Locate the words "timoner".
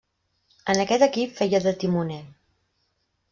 1.85-2.19